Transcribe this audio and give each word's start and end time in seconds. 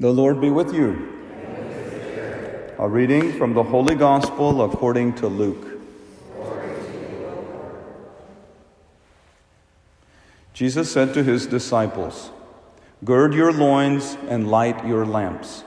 The 0.00 0.10
Lord 0.10 0.40
be 0.40 0.48
with 0.48 0.72
you. 0.72 1.12
A 2.78 2.88
reading 2.88 3.34
from 3.34 3.52
the 3.52 3.62
Holy 3.62 3.94
Gospel 3.94 4.64
according 4.64 5.12
to 5.16 5.26
Luke. 5.26 5.78
Jesus 10.54 10.90
said 10.90 11.12
to 11.12 11.22
his 11.22 11.46
disciples, 11.46 12.30
Gird 13.04 13.34
your 13.34 13.52
loins 13.52 14.16
and 14.26 14.50
light 14.50 14.86
your 14.86 15.04
lamps, 15.04 15.64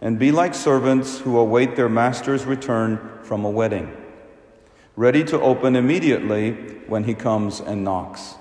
and 0.00 0.18
be 0.18 0.32
like 0.32 0.56
servants 0.56 1.20
who 1.20 1.38
await 1.38 1.76
their 1.76 1.88
master's 1.88 2.46
return 2.46 2.98
from 3.22 3.44
a 3.44 3.50
wedding, 3.50 3.96
ready 4.96 5.22
to 5.22 5.40
open 5.40 5.76
immediately 5.76 6.50
when 6.88 7.04
he 7.04 7.14
comes 7.14 7.60
and 7.60 7.84
knocks. 7.84 8.34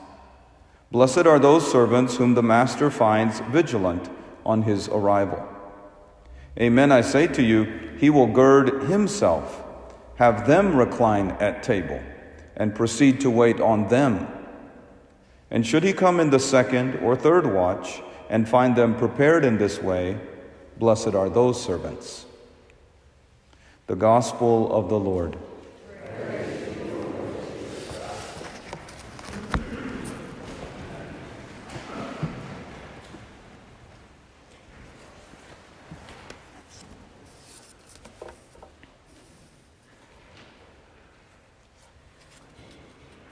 Blessed 0.92 1.28
are 1.28 1.38
those 1.38 1.72
servants 1.72 2.16
whom 2.16 2.34
the 2.34 2.42
master 2.42 2.90
finds 2.90 3.40
vigilant 3.42 4.10
on 4.48 4.64
his 4.64 4.88
arrival. 4.88 5.46
Amen, 6.60 6.92
I 6.92 7.02
say 7.02 7.28
to 7.28 7.44
you, 7.44 7.66
he 8.00 8.10
will 8.10 8.26
gird 8.26 8.84
himself, 8.90 9.64
have 10.16 10.48
them 10.48 10.76
recline 10.76 11.32
at 11.40 11.62
table, 11.62 12.02
and 12.56 12.74
proceed 12.74 13.22
to 13.22 13.30
wait 13.30 13.60
on 13.60 13.90
them. 13.90 14.28
And 15.52 15.66
should 15.68 15.84
he 15.84 15.94
come 15.94 16.20
in 16.20 16.32
the 16.32 16.40
second 16.40 16.96
or 16.96 17.16
third 17.16 17.54
watch 17.54 18.02
and 18.30 18.50
find 18.50 18.76
them 18.76 18.96
prepared 18.96 19.46
in 19.46 19.58
this 19.58 19.80
way, 19.82 20.18
blessed 20.80 21.14
are 21.14 21.30
those 21.30 21.64
servants. 21.64 22.26
The 23.86 23.96
Gospel 23.96 24.74
of 24.74 24.90
the 24.90 25.00
Lord. 25.00 25.38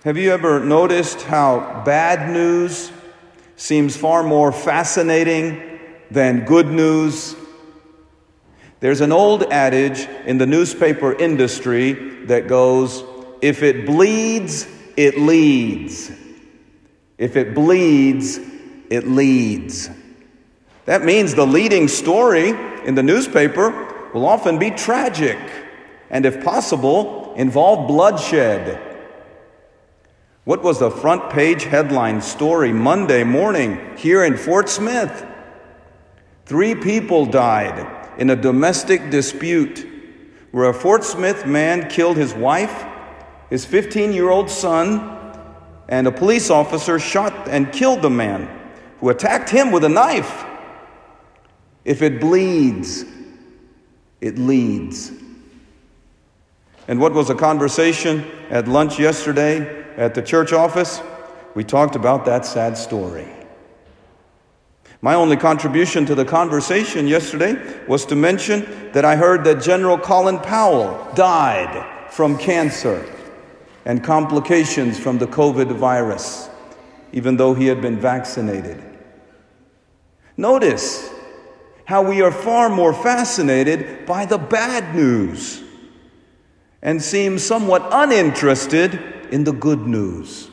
Have 0.06 0.18
you 0.18 0.34
ever 0.34 0.64
noticed 0.64 1.24
how 1.24 1.82
bad 1.84 2.32
news 2.32 2.92
seems 3.56 3.98
far 3.98 4.22
more 4.22 4.52
fascinating 4.52 5.80
than 6.12 6.46
good 6.46 6.68
news? 6.68 7.36
There's 8.82 9.02
an 9.02 9.12
old 9.12 9.52
adage 9.52 10.08
in 10.28 10.38
the 10.38 10.46
newspaper 10.46 11.12
industry 11.12 11.94
that 12.26 12.48
goes, 12.48 13.04
if 13.42 13.64
it 13.64 13.88
bleeds, 13.88 14.68
it 14.96 15.18
leads. 15.18 16.12
If 17.18 17.36
it 17.36 17.56
bleeds, 17.56 18.40
it 18.92 19.08
leads. 19.08 19.90
That 20.86 21.04
means 21.04 21.34
the 21.34 21.48
leading 21.48 21.88
story 21.88 22.50
in 22.86 22.94
the 22.94 23.02
newspaper 23.02 24.12
will 24.14 24.28
often 24.28 24.60
be 24.60 24.70
tragic 24.70 25.40
and, 26.12 26.28
if 26.28 26.44
possible, 26.44 27.34
involve 27.34 27.88
bloodshed. 27.88 28.85
What 30.46 30.62
was 30.62 30.78
the 30.78 30.92
front 30.92 31.32
page 31.32 31.64
headline 31.64 32.22
story 32.22 32.72
Monday 32.72 33.24
morning 33.24 33.80
here 33.98 34.24
in 34.24 34.38
Fort 34.38 34.70
Smith? 34.70 35.26
Three 36.46 36.76
people 36.76 37.26
died 37.26 38.20
in 38.20 38.30
a 38.30 38.36
domestic 38.36 39.10
dispute 39.10 39.88
where 40.52 40.70
a 40.70 40.74
Fort 40.74 41.04
Smith 41.04 41.48
man 41.48 41.90
killed 41.90 42.16
his 42.16 42.36
wife, 42.36 42.86
his 43.50 43.66
15 43.66 44.14
year 44.14 44.30
old 44.30 44.52
son, 44.52 45.36
and 45.90 46.06
a 46.06 46.12
police 46.12 46.52
officer 46.52 47.00
shot 47.00 47.48
and 47.48 47.74
killed 47.74 48.04
the 48.04 48.12
man 48.12 48.48
who 49.00 49.10
attacked 49.10 49.50
him 49.50 49.72
with 49.72 49.84
a 49.84 49.90
knife. 49.90 50.46
If 51.84 52.04
it 52.04 52.22
bleeds, 52.22 53.04
it 54.22 54.38
leads. 54.38 55.12
And 56.88 57.00
what 57.00 57.14
was 57.14 57.32
a 57.32 57.36
conversation 57.36 58.24
at 58.52 58.68
lunch 58.68 59.00
yesterday 59.00 59.85
at 59.98 60.14
the 60.14 60.22
church 60.22 60.54
office, 60.54 61.02
we 61.54 61.64
talked 61.64 61.96
about 61.96 62.26
that 62.26 62.46
sad 62.46 62.78
story. 62.78 63.28
My 65.02 65.14
only 65.14 65.38
contribution 65.38 66.06
to 66.08 66.16
the 66.16 66.26
conversation 66.26 67.08
yesterday 67.08 67.56
was 67.88 68.06
to 68.08 68.16
mention 68.16 68.92
that 68.94 69.06
I 69.06 69.16
heard 69.16 69.44
that 69.44 69.62
General 69.62 69.98
Colin 69.98 70.40
Powell 70.40 71.12
died 71.14 72.12
from 72.12 72.38
cancer 72.38 73.06
and 73.86 74.04
complications 74.04 75.00
from 75.00 75.18
the 75.18 75.28
COVID 75.28 75.72
virus, 75.74 76.50
even 77.14 77.38
though 77.38 77.54
he 77.54 77.68
had 77.68 77.82
been 77.82 78.00
vaccinated. 78.00 78.82
Notice 80.38 81.10
how 81.86 82.02
we 82.02 82.22
are 82.22 82.32
far 82.32 82.68
more 82.68 82.94
fascinated 82.94 84.06
by 84.06 84.26
the 84.26 84.40
bad 84.40 84.96
news 84.96 85.62
and 86.82 87.02
seem 87.02 87.38
somewhat 87.38 87.88
uninterested 87.92 89.15
in 89.32 89.44
the 89.44 89.52
good 89.52 89.88
news. 89.88 90.50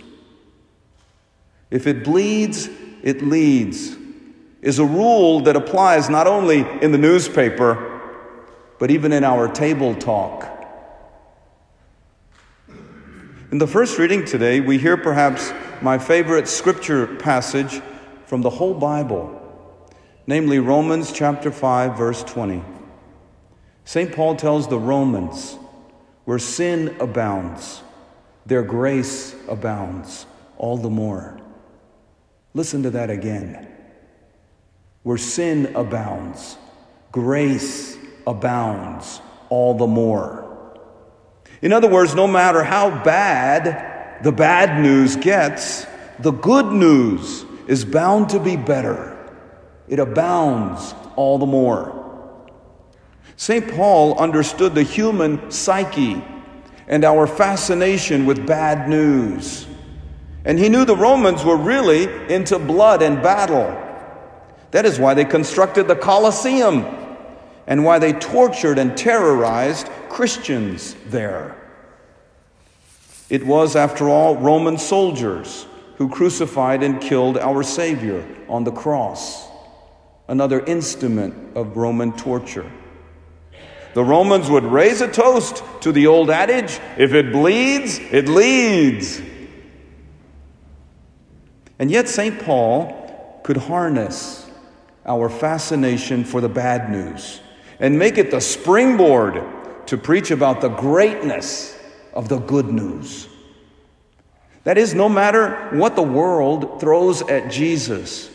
If 1.71 1.87
it 1.87 2.05
bleeds, 2.05 2.69
it 3.03 3.23
leads, 3.23 3.97
is 4.61 4.79
a 4.79 4.85
rule 4.85 5.41
that 5.41 5.57
applies 5.57 6.09
not 6.09 6.27
only 6.27 6.61
in 6.81 6.93
the 6.93 6.99
newspaper, 6.99 8.01
but 8.79 8.91
even 8.91 9.13
in 9.13 9.25
our 9.25 9.49
table 9.49 9.95
talk. 9.95 10.49
In 13.51 13.59
the 13.59 13.67
first 13.67 13.99
reading 13.99 14.25
today, 14.25 14.61
we 14.61 14.79
hear 14.79 14.97
perhaps 14.97 15.53
my 15.83 15.99
favorite 15.99 16.49
scripture 16.49 17.07
passage 17.07 17.83
from 18.27 18.41
the 18.41 18.51
whole 18.51 18.75
Bible, 18.75 19.39
namely 20.27 20.59
Romans 20.59 21.13
chapter 21.13 21.51
5, 21.51 21.99
verse 21.99 22.23
20. 22.25 22.65
St. 23.85 24.13
Paul 24.13 24.37
tells 24.37 24.69
the 24.69 24.79
Romans, 24.79 25.59
where 26.25 26.39
sin 26.39 26.97
abounds, 27.01 27.83
their 28.47 28.63
grace 28.63 29.35
abounds 29.49 30.27
all 30.57 30.77
the 30.77 30.91
more. 30.91 31.41
Listen 32.55 32.83
to 32.83 32.91
that 32.91 33.11
again. 33.11 33.69
Where 35.03 35.19
sin 35.19 35.75
abounds, 35.75 36.57
grace 37.11 37.97
abounds 38.27 39.21
all 39.49 39.75
the 39.75 39.87
more. 39.87 40.79
In 41.61 41.73
other 41.73 41.89
words, 41.89 42.15
no 42.15 42.27
matter 42.27 42.63
how 42.63 43.03
bad 43.05 44.23
the 44.25 44.33
bad 44.33 44.83
news 44.83 45.17
gets, 45.17 45.87
the 46.19 46.31
good 46.31 46.67
news 46.67 47.45
is 47.67 47.85
bound 47.85 48.29
to 48.31 48.41
be 48.41 48.57
better. 48.57 49.09
It 49.89 49.99
abounds 49.99 50.95
all 51.17 51.39
the 51.39 51.47
more. 51.47 51.99
St. 53.37 53.73
Paul 53.75 54.19
understood 54.19 54.75
the 54.75 54.83
human 54.83 55.51
psyche 55.51 56.23
and 56.89 57.05
our 57.05 57.27
fascination 57.27 58.27
with 58.27 58.47
bad 58.47 58.89
news. 58.89 59.67
And 60.45 60.59
he 60.59 60.69
knew 60.69 60.85
the 60.85 60.97
Romans 60.97 61.45
were 61.45 61.57
really 61.57 62.05
into 62.33 62.59
blood 62.59 63.03
and 63.03 63.23
battle. 63.23 63.79
That 64.73 64.85
is 64.87 64.99
why 64.99 65.15
they 65.15 65.25
constructed 65.25 65.87
the 65.87 65.97
Colosseum 65.97 66.85
and 67.67 67.85
why 67.85 67.99
they 67.99 68.13
tortured 68.13 68.79
and 68.79 68.97
terrorized 68.97 69.89
Christians 70.09 70.97
there. 71.07 71.57
It 73.31 73.47
was, 73.47 73.77
after 73.77 74.09
all, 74.09 74.37
Roman 74.37 74.77
soldiers 74.77 75.67
who 75.97 76.09
crucified 76.09 76.83
and 76.83 77.01
killed 77.01 77.39
our 77.39 77.63
Savior 77.63 78.27
on 78.49 78.65
the 78.65 78.73
cross, 78.73 79.49
another 80.29 80.65
instrument 80.65 81.57
of 81.57 81.77
Roman 81.77 82.13
torture. 82.17 82.71
The 83.95 84.05
Romans 84.05 84.49
would 84.49 84.65
raise 84.65 85.01
a 85.01 85.09
toast 85.09 85.63
to 85.83 85.93
the 85.93 86.07
old 86.07 86.31
adage 86.31 86.81
if 86.97 87.13
it 87.13 87.33
bleeds, 87.33 87.99
it 87.99 88.29
leads. 88.29 89.21
And 91.79 91.91
yet, 91.91 92.09
St. 92.09 92.41
Paul 92.43 93.41
could 93.43 93.57
harness 93.57 94.49
our 95.05 95.29
fascination 95.29 96.25
for 96.25 96.41
the 96.41 96.49
bad 96.49 96.91
news 96.91 97.41
and 97.81 97.99
make 97.99 98.19
it 98.19 98.31
the 98.31 98.41
springboard 98.41 99.43
to 99.87 99.99
preach 99.99 100.31
about 100.31 100.61
the 100.61 100.69
greatness 100.69 101.79
of 102.15 102.29
the 102.29 102.39
good 102.39 102.67
news. 102.67 103.29
That 104.65 104.79
is, 104.79 104.95
no 104.95 105.09
matter 105.09 105.71
what 105.73 105.97
the 105.97 106.03
world 106.03 106.81
throws 106.81 107.21
at 107.23 107.51
Jesus, 107.51 108.31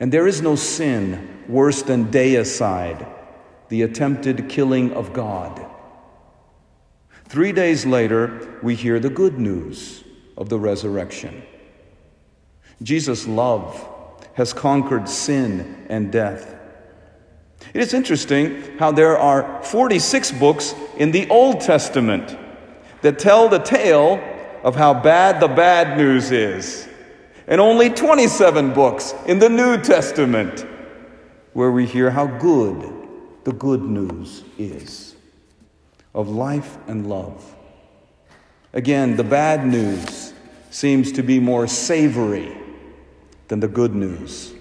and 0.00 0.10
there 0.10 0.26
is 0.26 0.40
no 0.40 0.56
sin 0.56 1.44
worse 1.48 1.82
than 1.82 2.06
deicide 2.06 3.06
the 3.68 3.82
attempted 3.82 4.48
killing 4.48 4.92
of 4.92 5.12
God. 5.12 5.64
Three 7.26 7.52
days 7.52 7.86
later, 7.86 8.58
we 8.62 8.74
hear 8.74 9.00
the 9.00 9.10
good 9.10 9.38
news 9.38 10.04
of 10.36 10.48
the 10.48 10.58
resurrection. 10.58 11.42
Jesus' 12.82 13.26
love 13.26 13.90
has 14.34 14.52
conquered 14.52 15.08
sin 15.08 15.86
and 15.88 16.12
death. 16.12 16.54
It 17.72 17.80
is 17.80 17.94
interesting 17.94 18.78
how 18.78 18.92
there 18.92 19.16
are 19.16 19.62
46 19.62 20.32
books 20.32 20.74
in 20.96 21.12
the 21.12 21.28
Old 21.30 21.60
Testament 21.60 22.36
that 23.00 23.18
tell 23.18 23.48
the 23.48 23.58
tale 23.58 24.22
of 24.62 24.76
how 24.76 24.94
bad 24.94 25.40
the 25.40 25.48
bad 25.48 25.96
news 25.96 26.30
is, 26.30 26.88
and 27.46 27.60
only 27.60 27.90
27 27.90 28.72
books 28.74 29.14
in 29.26 29.38
the 29.38 29.48
New 29.48 29.78
Testament 29.78 30.66
where 31.52 31.70
we 31.70 31.86
hear 31.86 32.10
how 32.10 32.26
good 32.26 33.03
the 33.44 33.52
good 33.52 33.82
news 33.82 34.42
is 34.58 35.14
of 36.14 36.28
life 36.28 36.76
and 36.86 37.08
love. 37.08 37.54
Again, 38.72 39.16
the 39.16 39.24
bad 39.24 39.66
news 39.66 40.32
seems 40.70 41.12
to 41.12 41.22
be 41.22 41.38
more 41.38 41.66
savory 41.66 42.56
than 43.48 43.60
the 43.60 43.68
good 43.68 43.94
news. 43.94 44.52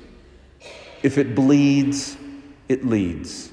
If 1.01 1.18
it 1.18 1.35
bleeds, 1.35 2.18
it 2.69 2.85
leads. 2.85 3.51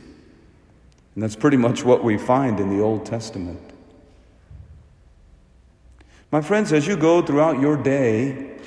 And 1.15 1.23
that's 1.23 1.37
pretty 1.37 1.57
much 1.57 1.85
what 1.85 2.05
we 2.05 2.19
find 2.19 2.61
in 2.61 2.77
the 2.77 2.83
Old 2.83 3.07
Testament. 3.07 3.61
My 6.31 6.41
friends, 6.41 6.73
as 6.73 6.87
you 6.87 6.97
go 6.97 7.23
throughout 7.23 7.61
your 7.61 7.77
day, 7.77 8.59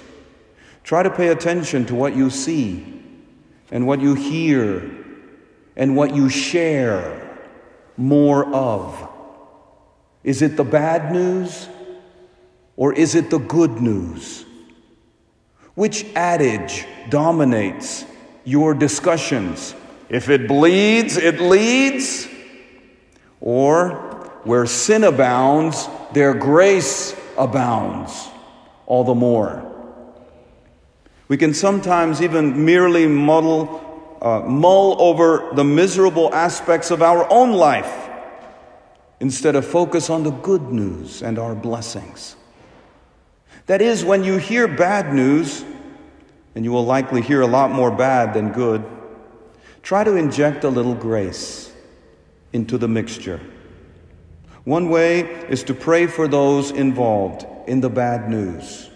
try 0.83 1.03
to 1.03 1.09
pay 1.09 1.29
attention 1.29 1.85
to 1.85 1.95
what 1.95 2.15
you 2.15 2.29
see 2.29 3.01
and 3.71 3.87
what 3.87 4.01
you 4.01 4.15
hear 4.15 5.02
and 5.75 5.95
what 5.95 6.15
you 6.15 6.29
share 6.29 7.37
more 7.97 8.45
of. 8.53 9.09
Is 10.23 10.41
it 10.41 10.57
the 10.57 10.63
bad 10.63 11.11
news 11.11 11.67
or 12.75 12.93
is 12.93 13.15
it 13.15 13.29
the 13.29 13.39
good 13.39 13.81
news? 13.81 14.45
Which 15.75 16.05
adage 16.15 16.85
dominates 17.09 18.05
your 18.43 18.73
discussions? 18.73 19.75
If 20.09 20.29
it 20.29 20.47
bleeds, 20.47 21.17
it 21.17 21.41
leads. 21.41 22.27
Or 23.41 23.95
where 24.43 24.65
sin 24.65 25.03
abounds, 25.03 25.87
their 26.13 26.33
grace 26.33 27.15
abounds 27.37 28.29
all 28.85 29.03
the 29.03 29.15
more. 29.15 29.69
We 31.27 31.37
can 31.37 31.53
sometimes 31.53 32.21
even 32.21 32.65
merely 32.65 33.07
muddle, 33.07 33.92
uh, 34.23 34.39
mull 34.39 34.99
over 35.01 35.49
the 35.53 35.65
miserable 35.65 36.33
aspects 36.33 36.91
of 36.91 37.01
our 37.01 37.29
own 37.29 37.51
life 37.51 38.09
instead 39.19 39.55
of 39.55 39.65
focus 39.65 40.09
on 40.09 40.23
the 40.23 40.31
good 40.31 40.71
news 40.71 41.21
and 41.21 41.37
our 41.37 41.53
blessings. 41.53 42.37
That 43.65 43.81
is, 43.81 44.03
when 44.05 44.23
you 44.23 44.37
hear 44.37 44.67
bad 44.67 45.13
news, 45.13 45.65
and 46.55 46.63
you 46.63 46.71
will 46.71 46.85
likely 46.85 47.21
hear 47.21 47.41
a 47.41 47.47
lot 47.47 47.71
more 47.71 47.91
bad 47.91 48.33
than 48.33 48.51
good, 48.51 48.83
try 49.81 50.03
to 50.03 50.15
inject 50.15 50.63
a 50.63 50.69
little 50.69 50.95
grace 50.95 51.73
into 52.53 52.77
the 52.77 52.87
mixture. 52.87 53.41
One 54.63 54.87
way 54.87 55.21
is 55.49 55.63
to 55.65 55.73
pray 55.73 56.07
for 56.07 56.29
those 56.29 56.71
involved 56.71 57.45
in 57.67 57.81
the 57.81 57.89
bad 57.89 58.29
news. 58.29 58.89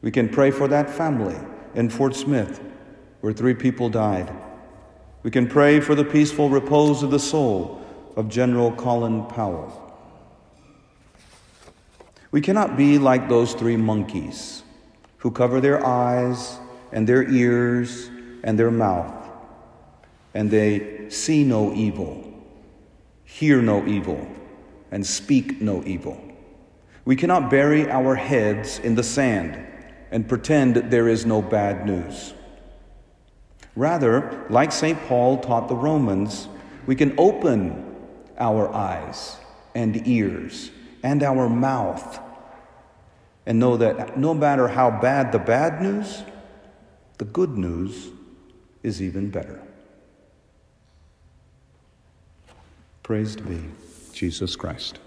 We 0.00 0.10
can 0.10 0.28
pray 0.28 0.50
for 0.50 0.68
that 0.68 0.88
family 0.88 1.36
in 1.74 1.90
Fort 1.90 2.14
Smith 2.14 2.62
where 3.20 3.32
three 3.32 3.54
people 3.54 3.88
died. 3.88 4.32
We 5.22 5.30
can 5.30 5.48
pray 5.48 5.80
for 5.80 5.94
the 5.94 6.04
peaceful 6.04 6.48
repose 6.48 7.02
of 7.02 7.10
the 7.10 7.18
soul 7.18 7.84
of 8.16 8.28
General 8.28 8.72
Colin 8.72 9.24
Powell. 9.26 9.84
We 12.30 12.40
cannot 12.40 12.76
be 12.76 12.98
like 12.98 13.28
those 13.28 13.54
three 13.54 13.76
monkeys 13.76 14.62
who 15.18 15.30
cover 15.30 15.60
their 15.60 15.84
eyes 15.84 16.58
and 16.92 17.08
their 17.08 17.28
ears 17.28 18.10
and 18.44 18.58
their 18.58 18.70
mouth, 18.70 19.28
and 20.34 20.50
they 20.50 21.08
see 21.10 21.42
no 21.42 21.72
evil, 21.74 22.24
hear 23.24 23.60
no 23.60 23.86
evil 23.86 24.26
and 24.90 25.06
speak 25.06 25.60
no 25.60 25.82
evil. 25.84 26.20
We 27.04 27.16
cannot 27.16 27.50
bury 27.50 27.90
our 27.90 28.14
heads 28.14 28.78
in 28.78 28.94
the 28.94 29.02
sand 29.02 29.58
and 30.10 30.28
pretend 30.28 30.76
there 30.76 31.08
is 31.08 31.26
no 31.26 31.42
bad 31.42 31.86
news. 31.86 32.34
Rather, 33.78 34.44
like 34.50 34.72
St. 34.72 35.00
Paul 35.06 35.38
taught 35.38 35.68
the 35.68 35.76
Romans, 35.76 36.48
we 36.86 36.96
can 36.96 37.14
open 37.16 37.94
our 38.36 38.68
eyes 38.74 39.36
and 39.72 40.04
ears 40.04 40.72
and 41.04 41.22
our 41.22 41.48
mouth 41.48 42.18
and 43.46 43.60
know 43.60 43.76
that 43.76 44.18
no 44.18 44.34
matter 44.34 44.66
how 44.66 44.90
bad 44.90 45.30
the 45.30 45.38
bad 45.38 45.80
news, 45.80 46.24
the 47.18 47.24
good 47.24 47.56
news 47.56 48.08
is 48.82 49.00
even 49.00 49.30
better. 49.30 49.62
Praised 53.04 53.48
be. 53.48 53.60
Jesus 54.12 54.56
Christ. 54.56 54.98